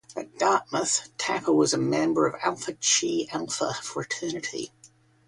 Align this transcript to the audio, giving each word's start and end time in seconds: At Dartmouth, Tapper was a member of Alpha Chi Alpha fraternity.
At 0.17 0.35
Dartmouth, 0.39 1.11
Tapper 1.19 1.53
was 1.53 1.75
a 1.75 1.77
member 1.77 2.25
of 2.25 2.33
Alpha 2.43 2.73
Chi 2.73 3.27
Alpha 3.31 3.71
fraternity. 3.83 4.71